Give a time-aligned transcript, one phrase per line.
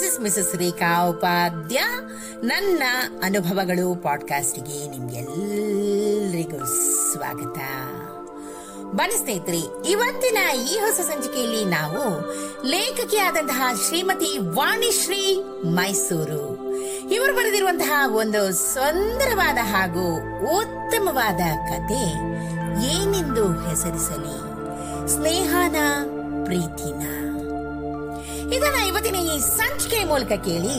[0.00, 1.80] This is Mrs Rekha Upadhya
[2.42, 2.82] ನನ್ನ
[3.22, 6.64] ಅನುಭವಗಳು ಪಾಡ್ಕಾಸ್ಟ್ಗೆ ನಿಮ್ಗೆಲ್ಲರಿಗೂ
[7.12, 7.58] ಸ್ವಾಗತ.
[8.84, 12.34] ಬನ್ನಿ ಸ್ನೇಹಿತರೆ, ಇವತ್ತಿನ ಈ ಹೊಸ ಸಂಚಿಕೆಯಲ್ಲಿ ನಾವು
[12.66, 16.74] ಲೇಖಕಿಯಾದಂತಹ ಶ್ರೀಮತಿ ವಾಣಿಶ್ರೀ ಮೈಸೂರು.
[17.12, 20.16] ಇವರು ಬರೆದಿರುವಂತಹ ಒಂದು ಸುಂದರವಾದ ಹಾಗೂ
[20.58, 21.40] ಉತ್ತಮವಾದ
[21.70, 22.10] ಕತೆ
[22.86, 24.38] ಏನೆಂದು ಹೆಸರಿಸಲಿ?
[25.08, 25.76] ಸ್ನೇಹನ
[26.44, 27.29] ಪ್ರೀತಿನ.
[28.56, 30.78] ಇದನ್ನ ಇವತ್ತಿನ ಈ ಸಂಚಿಕೆ ಮೂಲಕ ಕೇಳಿ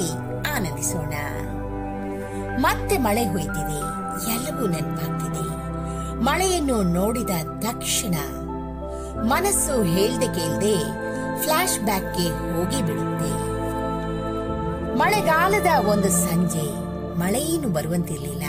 [0.56, 1.14] ಆನಂದಿಸೋಣ.
[2.58, 3.80] ಮತ್ತೆ ಮಳೆ ಹೋಯ್ತಿದೆ,
[4.34, 5.46] ಎಲ್ಲವೂ ನೆನಪಾಗ್ತಿದೆ.
[6.24, 8.16] ಮಳೆಯನ್ನು ನೋಡಿದ ತಕ್ಷಣ
[9.24, 10.76] ಮನಸ್ಸು ಹೇಳ್ದೆ ಕೇಳ್ದೆ
[11.44, 13.32] ಫ್ಲಾಶ್ ಬ್ಯಾಕ್ಗೆ ಹೋಗಿ ಬಿಡುತ್ತೆ.
[14.98, 16.68] ಮಳೆಗಾಲದ ಒಂದು ಸಂಜೆ
[17.20, 18.46] ಮಳೆಯೇನು ಬರುವಂತಿರ್ಲಿಲ್ಲ.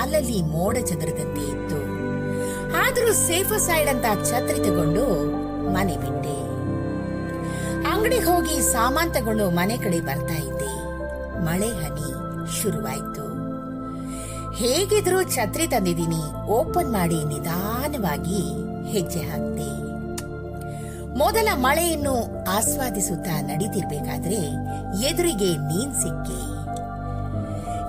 [0.00, 1.80] ಅಲ್ಲಲ್ಲಿ ಮೋಡ ಚದುರದಂತೆ ಇತ್ತು.
[2.84, 5.04] ಆದರೂ ಸೇಫ್ ಸೈಡ್ ಅಂತ ಛತ್ರಿ ತಗೊಂಡು
[5.72, 6.35] ಮನೆ ಬಿಟ್ಟೆ.
[8.06, 10.84] ಅಂಗಡಿಗೆ ಹೋಗಿ ಸಾಮಾನ್ ತಗೊಂಡು ಮನೆ ಕಡೆ ಬರ್ತಾ ಇದ್ದೆ.
[11.44, 12.12] ಮಳೆ ಹನಿ
[12.62, 13.24] ಶುರುವಾಯ್ತು.
[14.52, 16.46] ಹೇಗಿದ್ರೂ ಛತ್ರಿ ತಂದಿದ್ದೀನಿ.
[16.46, 18.42] ಓಪನ್ ಮಾಡಿ ನಿಧಾನವಾಗಿ
[18.90, 19.70] ಹೆಜ್ಜೆ ಹಾಕ್ತೆ
[21.18, 24.40] ಮೊದಲ ಮಳೆಯನ್ನು ಆಸ್ವಾದಿಸುತ್ತಾ ನಡೀತಿರ್ಬೇಕಾದ್ರೆ
[25.06, 26.40] ಎದುರಿಗೆ ನೀನ್ ಸಿಕ್ಕಿ.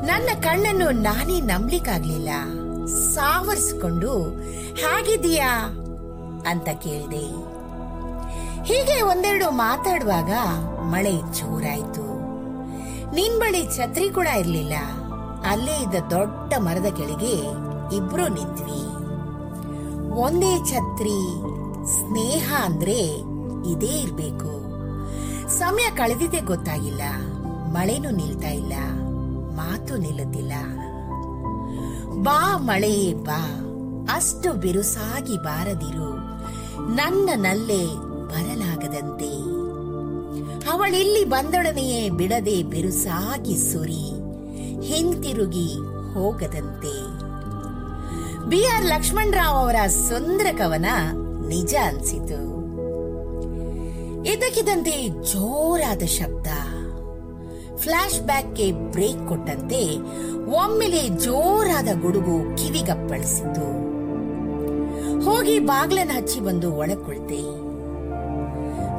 [0.05, 2.29] ನನ್ನ ಕಣ್ಣನ್ನು ನಾನೇ ನಂಬ್ಲಿಕ್ಕಾಗ್ಲಿಲ್ಲ.
[3.13, 4.23] ಸಾವರ್ಸ್ಕೊಂಡು,
[4.75, 5.65] ಹೇಗಿದ್ದೀಯಾ?
[6.49, 7.56] ಅಂತ ಕೇಳ್ದೆ.
[8.67, 10.31] ಹೀಗೆ ಒಂದೆರಡು ಮಾತಾಡುವಾಗ
[10.81, 12.01] ಮಳೆ ಜೋರಾಯ್ತು.
[13.15, 14.73] ನಿನ್ ಬಳಿ ಛತ್ರಿ ಕೂಡ ಇರ್ಲಿಲ್ಲ.
[15.45, 17.33] ಅಲ್ಲೇ ಇದ್ದ ದೊಡ್ಡ ಮರದ ಕೆಳಗೆ
[17.95, 18.97] ಇಬ್ರು ನಿಂತ್ವಿ.
[20.15, 21.41] ಒಂದೇ ಛತ್ರಿ,
[21.87, 22.99] ಸ್ನೇಹ ಅಂದ್ರೆ
[23.71, 24.51] ಇದೇ ಇರ್ಬೇಕು.
[25.49, 27.01] ಸಮಯ ಕಳೆದಿದೆ ಗೊತ್ತಾಗಿಲ್ಲ.
[27.45, 28.73] ಮಳೆನೂ ನಿಲ್ತಾ ಇಲ್ಲ.
[29.55, 30.53] ಮಾತು ನಿಲ್ಲುತ್ತಿಲ್ಲ.
[32.23, 33.63] ಬಾ ಮಳೆ, ಬಾ.
[34.15, 36.15] ಅಷ್ಟು ಬಿರುಸಾಗಿ ಬಾರದಿರು.
[36.95, 38.06] ನನ್ನ ನಲ್ಲೆ
[38.87, 39.31] ಬರಲಾಗದಂತೆ
[40.71, 44.05] ಅವಳಿಲ್ಲಿ ಬಂದೊಡನೆಯೇ ಬಿಡದೆ ಬಿರುಸಾಗಿ ಸುರಿ
[44.81, 45.73] ಹಿಂತಿರುಗಿ
[46.13, 46.95] ಹೋಗದಂತೆ.
[48.49, 50.85] ಬಿ ಆರ್ ಲಕ್ಷ್ಮಣರಾವ್ ಅವರ ಸುಂದರ ಕವನ
[51.47, 52.41] ನಿಜ ಅನ್ಸಿತು.
[54.23, 56.47] ಇದಕ್ಕಿದಂತೆ ಜೋರಾದ ಶಬ್ದ.
[57.77, 59.95] ಫ್ಲಾಶ್ ಬ್ಯಾಕ್ಗೆ ಬ್ರೇಕ್ ಕೊಟ್ಟಂತೆ
[60.51, 63.67] ಒಮ್ಮೆಲೆ ಜೋರಾದ ಗುಡುಗು ಕಿವಿಗಪ್ಪಳಿಸಿತು.
[65.25, 67.66] ಹೋಗಿ ಬಾಗ್ಲನ್ನು ಹಚ್ಚಿ ಬಂದು ಒಳಕೊಳ್ತೆ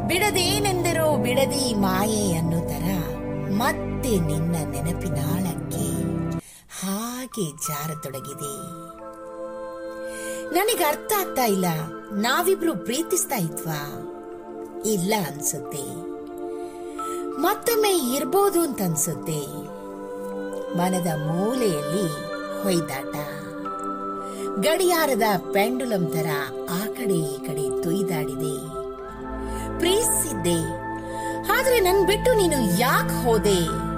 [0.08, 2.84] ಬಿಡದೇನೆಂದರೂ ಬಿಡದಿ ಮಾಯೆ ಅನ್ನೋ ತರ
[3.50, 6.02] ಮತ್ತೆ ನಿನ್ನ ನೆನಪಿನಾಳಕ್ಕೆ
[6.80, 8.54] ಹಾಗೆ ಜಾರತೊಡಗಿದೆ.
[10.54, 11.64] ನನಗೆ ಅರ್ಥ ಆಗ್ತಾ ಇಲ್ಲ.
[12.12, 14.04] ನಾವಿಬ್ರು ಪ್ರೀತಿಸ್ತಾ ಇದ್ವಾ?
[14.86, 16.18] ಇಲ್ಲ ಅನ್ಸುತ್ತೆ.
[17.40, 19.40] ಮತ್ತೊಮ್ಮೆ ಇರ್ಬೋದು ಅಂತ ಅನ್ಸುತ್ತೆ.
[20.78, 22.28] ಮನದ ಮೂಲೆಯಲ್ಲಿ
[22.62, 23.14] ಹೊಯ್ದಾಟ.
[24.60, 26.26] ಗಡಿಯಾರದ ಪೆಂಡುಲಂ ತರ
[26.70, 28.77] ಆ ಕಡೆ ಈ ಕಡೆ ತೊಯ್ದಾಡಿದೆ.
[29.78, 30.88] ಪ್ರೀತಿಸಿದ್ದೆ.
[31.58, 33.88] ಆದ್ರೆ ನನ್ ಬಿಟ್ಟು ನೀನು ಯಾಕೆ ಹೋದೆ?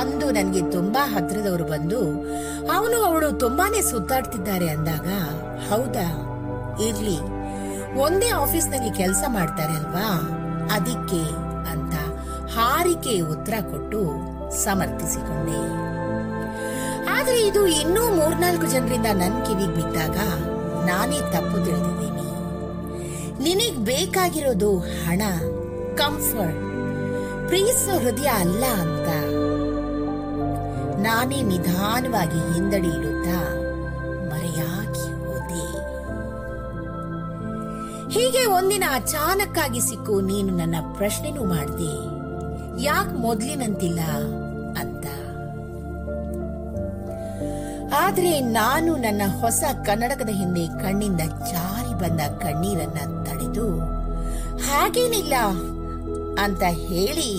[0.00, 2.00] ಅಂದು ನನಗೆ ತುಂಬಾ ಹತ್ರದವರು ಬಂದು,
[2.72, 5.08] ಅವನು ಅವಳು ತುಂಬಾನೇ ಸುತ್ತಾಡ್ತಿದ್ದಾರೆ ಅಂದಾಗ,
[5.70, 6.26] ಹೌದಾ?
[6.86, 7.18] ಇರ್ಲಿ,
[7.98, 10.36] ಒಂದೇ ಆಫೀಸ್ನಲ್ಲಿ ಕೆಲಸ ಮಾಡ್ತಾರೆ ಅಲ್ವಾ?
[10.72, 11.22] ಅದಕ್ಕೆ
[11.70, 11.94] ಅಂತ
[12.58, 14.00] ಹಾರಿಕೆ ಉತ್ತರ ಕೊಟ್ಟು
[14.64, 15.90] ಸಮರ್ಥಿಸಿಕೊಂಡೆ.
[17.10, 20.16] ಆದ್ರೆ ಇದು ಇನ್ನೂ ಮೂರ್ನಾಲ್ಕು ಜನರಿಂದ ನನ್ ಕಿವಿಗೆ ಬಿದ್ದಾಗ
[20.84, 22.29] ನಾನೇ ತಪ್ಪು ತಿಳಿದಿದ್ದೀನಿ.
[23.40, 25.22] ನಿನಗ್ ಬೇಕಾಗಿರೋದು ಹಣ
[25.96, 26.70] ಕಂಫರ್ಟ್
[27.48, 29.08] ಪ್ರೀತಿಸೋ ಹೃದಯ ಅಲ್ಲ ಅಂತ.
[31.00, 33.38] ನಾನೇ ನಿಧಾನವಾಗಿ ಹಿಂದಡಿ ಇಡುತ್ತಾ
[34.28, 35.64] ಮರೆಯಾಗಿ ಹೋದೆ.
[38.12, 41.92] ಹೀಗೆ ಒಂದಿನ ಅಚಾನಕ್ಕಾಗಿ ಸಿಕ್ಕು ನೀನು ನನ್ನ ಪ್ರಶ್ನೆನೂ ಮಾಡಿದೆ.
[42.82, 44.00] ಯಾಕೆ ಮೊದ್ಲಿನಂತಿಲ್ಲ
[44.80, 45.06] ಅಂತ.
[47.94, 53.78] ಆದ್ರೆ ನಾನು ನನ್ನ ಹೊಸ ಕನ್ನಡಕದ ಹಿಂದೆ ಕಣ್ಣಿಂದ ಜಾರಿ ಬಂದ ಕಣ್ಣೀರನ್ನ ತಡೆದು,
[54.58, 55.34] ಹಾಗೇನಿಲ್ಲ
[56.42, 57.30] ಅಂತ ಹೇಳಿ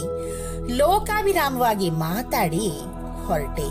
[0.78, 2.68] ಲೋಕಾಭಿರಾಮವಾಗಿ ಮಾತಾಡಿ
[3.26, 3.70] ಹೊರಟೆ.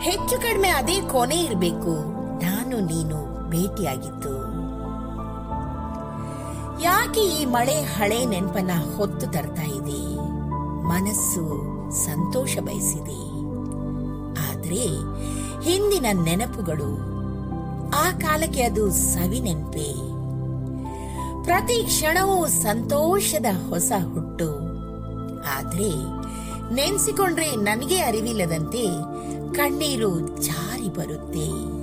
[0.00, 1.94] ಹೆಚ್ಚು ಕಡಿಮೆ ಅದೇ ಕೊನೆ ಇರಬೇಕು.
[2.42, 4.34] ನಾನು ನೀನು ಭೇಟಿಯಾಗಿದ್ದು.
[6.82, 10.00] ಯಾಕೆ ಈ ಮಳೆ ಹಳೆ ನೆನಪನ್ನ ಹೊತ್ತು ತರ್ತಾ ಇದೆ?
[10.84, 11.42] ಮನಸ್ಸು
[12.04, 13.20] ಸಂತೋಷ ಬಯಸಿದೆ.
[14.46, 14.84] ಆದ್ರೆ
[15.62, 17.13] ಹಿಂದಿನ ನೆನಪುಗಳು
[18.08, 20.14] ಆ ಕಾಲಕ್ಕೆ ಅದು ಸವಿ ನೆನಪೆ
[21.44, 24.50] ಪ್ರತಿ ಕ್ಷಣವೂ ಸಂತೋಷದ ಹೊಸ ಹುಟ್ಟು.
[25.56, 25.90] ಆದ್ರೆ
[26.74, 28.86] ನೆನ್ಸಿಕೊಂಡ್ರೆ ನನಗೆ ಅರಿವಿಲ್ಲದಂತೆ
[29.54, 31.74] ಕಣ್ಣೀರು ಜಾರಿ ಬರುತ್ತೆ.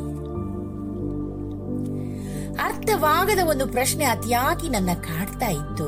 [2.63, 5.87] ಅರ್ಥವಾಗದ ಒಂದು ಪ್ರಶ್ನೆ ಅತಿಯಾಗಿ ನನ್ನ ಕಾಡ್ತಾ ಇತ್ತು.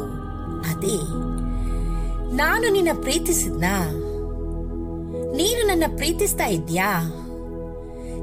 [0.70, 0.98] ಅದೇ,
[2.36, 3.90] ನಾನು ನಿನ್ನ ಪ್ರೀತಿಸಿದ್ನಾ?
[5.36, 7.04] ನೀನು ನನ್ನ ಪ್ರೀತಿಸ್ತಾ ಇದ್ಯಾ?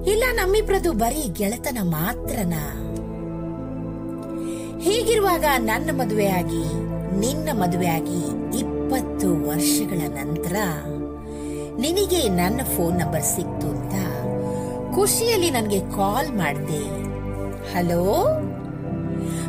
[0.05, 2.87] ಇಲ್ಲ, ನಮ್ಮಿಬ್ರದು ಬರೀ ಗೆಳೆತನ ಮಾತ್ರನಾ?
[4.81, 6.65] ಹೀಗಿರುವಾಗ ನನ್ನ ಮದುವೆಯಾಗಿ,
[7.21, 8.25] ನಿನ್ನ ಮದುವೆಯಾಗಿ
[8.59, 10.57] ಇಪ್ಪತ್ತು ವರ್ಷಗಳ ನಂತರ
[11.79, 13.93] ನಿನಗೆ ನನ್ನ ಫೋನ್ ನಂಬರ್ ಸಿಕ್ತು ಅಂತ
[14.95, 17.01] ಖುಷಿಯಲ್ಲಿ ನನಗೆ ಕಾಲ್ ಮಾಡಿದೆ.
[17.73, 18.25] ಹಲೋ?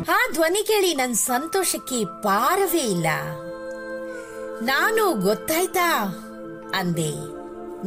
[0.00, 3.06] ಆ ಧ್ವನಿ ಕೇಳಿ ನನ್ನ ಸಂತೋಷಕ್ಕೆ ಪಾರವೇ ಇಲ್ಲ.
[4.62, 6.04] ನಾನು ಗೊತ್ತಾಯ್ತಾ?
[6.74, 7.10] ಅಂದೆ.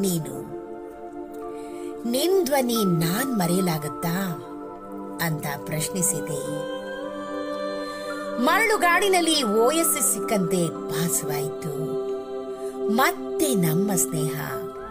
[0.01, 0.54] ನೀನು
[2.05, 4.31] ನಿನ್ ಧ್ವನಿ ನಾನ್ ಮರೆಯಲಾಗತ್ತಾ?
[5.21, 6.47] ಅಂತ ಪ್ರಶ್ನಿಸಿದೆ.
[8.41, 11.69] ಮರಳುಗಾಡಿನಲ್ಲಿ ಓಎಸ್ ಸಿಕ್ಕಂತೆ ಭಾಸವಾಯಿತು.
[12.89, 14.41] ಮತ್ತೆ ನಮ್ಮ ಸ್ನೇಹ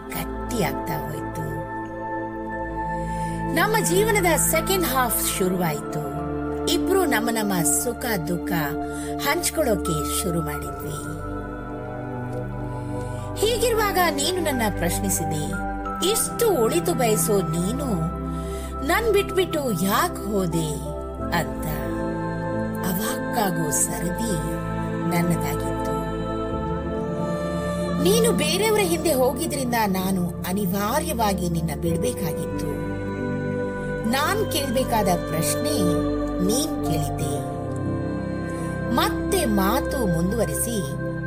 [0.07, 1.47] ಗಟ್ಟಿಯಾಗ್ತಾ ಹೋಯಿತು.
[3.53, 6.15] ನಮ್ಮ ಜೀವನದ ಸೆಕೆಂಡ್ ಹಾಫ್ ಶುರುವಾಯಿತು.
[6.67, 8.51] ಇಬ್ರು ನಮ್ಮ ನಮ್ಮ ಸುಖ ದುಃಖ
[9.27, 11.25] ಹಂಚ್ಕೊಳ್ಳೋಕೆ ಶುರು ಮಾಡಿದ್ವಿ.
[13.39, 18.15] ಹೀಗಿರುವಾಗ ನೀನು ನನ್ನ ಪ್ರಶ್ನಿಸಿದೆ ಇಷ್ಟು ಉಳಿತು ಬಯಸೋ ನೀನು?
[18.85, 20.67] ನನ್ ಬಿಟ್ಬಿಟ್ಟು ಯಾಕೆ ಹೋದೆ?
[21.37, 21.65] ಅಂತ
[22.87, 24.55] ಅವಾಕ್ಕಾಗೋ ಸರದಿ
[25.09, 25.95] ನನ್ನದಾಗಿತ್ತು.
[28.03, 32.65] ನೀನು ಬೇರೆಯವರ ಹಿಂದೆ ಹೋಗಿದ್ರಿಂದ ನಾನು ಅನಿವಾರ್ಯವಾಗಿ ನಿನ್ನ ಬಿಡಬೇಕಾಗಿತ್ತು.
[34.09, 35.71] ನಾನ್ ಕೇಳಬೇಕಾದ ಪ್ರಶ್ನೆ
[36.43, 37.55] ನೀನ್ ಕೇಳಿದ್ದೆ.
[38.93, 40.81] ಮತ್ತೆ ಮಾತು ಮುಂದುವರಿಸಿ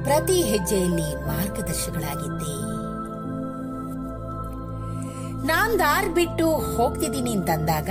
[0.05, 2.68] ಪ್ರತಿ ಹೆಜ್ಜೆಯಲ್ಲಿ ಮಾರ್ಗದರ್ಶಿಗಳಾಗಿದ್ದೆ.
[5.45, 7.89] ನಾನ್ ದಾರ್ ಬಿಟ್ಟು ಹೋಗ್ತಿದ್ದೀನಿ ಅಂತಂದಾಗ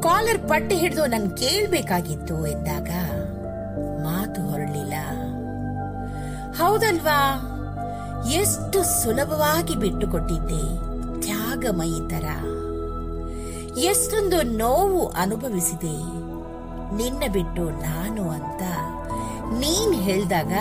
[0.00, 2.90] ಕಾಲರ್ ಪಟ್ಟಿ ಹಿಡಿದು ನನ್ ಕೇಳ್ಬೇಕಾಗಿತ್ತು ಎಂದಾಗ,
[4.02, 4.94] ಮಾತು ಹೊರಳಿಲ್ಲ.
[6.52, 7.52] ಹೌದಲ್ವಾ?
[8.30, 10.86] ಎಷ್ಟು ಸುಲಭವಾಗಿ ಬಿಟ್ಟು ಕೊಟ್ಟಿದ್ದೆ
[11.22, 12.24] ತ್ಯಾಗಮಯಿ ತರ.
[13.78, 15.96] ಎಷ್ಟೊಂದು ನೋವು ಅನುಭವಿಸಿದೆ.
[16.96, 18.62] ನಿನ್ನ ಬಿಟ್ಟು ನಾನು ಅಂತ
[19.52, 20.52] ನೀನ್ ಹೇಳ್ದಾಗ,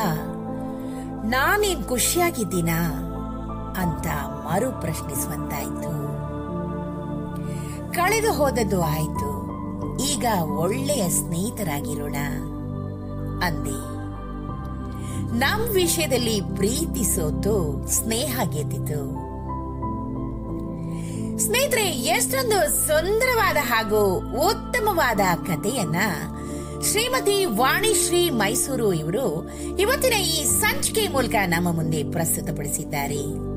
[1.26, 3.05] ನಾನೇನ್ ಖುಷಿಯಾಗಿದ್ದೀನಾ?
[3.78, 4.08] ಅಂತ
[4.48, 5.92] ಮರು ಪ್ರಶ್ನಿಸುವಂತಾಯ್ತು.
[7.94, 9.46] ಕಳೆದು ಹೋದದ್ದು ಆಯ್ತು.
[10.04, 12.16] ಈಗ ಒಳ್ಳೆಯ ಸ್ನೇಹಿತರಾಗಿರೋಣ.
[13.44, 13.96] ಅಂದೆ,
[15.38, 19.26] ನಮ್ ವಿಷಯದಲ್ಲಿ ಪ್ರೀತಿ ಸೋತು ಸ್ನೇಹ ಗೆದ್ದಿತು
[21.38, 24.16] ಸ್ನೇಹಿತರೆ, ಎಷ್ಟೊಂದು ಸುಂದರವಾದ ಹಾಗೂ
[24.50, 25.96] ಉತ್ತಮವಾದ ಕಥೆಯನ್ನ
[26.82, 29.50] ಶ್ರೀಮತಿ ವಾಣಿಶ್ರೀ ಮೈಸೂರು ಇವರು
[29.80, 33.55] ಇವತ್ತಿನ ಈ ಸಂಚಿಕೆ ಮೂಲಕ ನಮ್ಮ ಮುಂದೆ ಪ್ರಸ್ತುತಪಡಿಸಿದ್ದಾರೆ.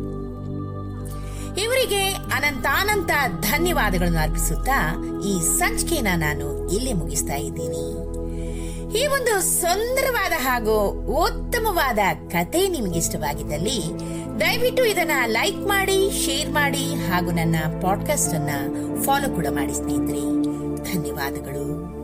[1.62, 3.10] ಇವರಿಗೆ ಅನಂತಾನಂತ
[3.40, 8.08] ಧನ್ಯವಾದಗಳನ್ನು ಅರ್ಪಿಸುತ್ತಾ ಈ ಸಂಚಿಕೆನ ನಾನು ಇಲ್ಲಿ ಮುಗಿಸ್ತಾ ಇದ್ದೀನಿ.
[8.98, 10.88] ಈ ಒಂದು ಸುಂದರವಾದ ಹಾಗೂ
[11.24, 13.82] ಉತ್ತಮವಾದ ಕತೆ ನಿಮಗೆ ಇಷ್ಟವಾಗಿದ್ದಲ್ಲಿ
[14.40, 18.50] ದಯವಿಟ್ಟು ಇದನ್ನ ಲೈಕ್ ಮಾಡಿ, ಶೇರ್ ಮಾಡಿ ಹಾಗೂ ನನ್ನ ಪಾಡ್ಕಾಸ್ಟ್ ಅನ್ನ
[19.04, 20.24] ಫಾಲೋ ಕೂಡ ಮಾಡಿ ಸ್ನೇಹಿತರೆ.
[20.92, 21.97] ಧನ್ಯವಾದಗಳು.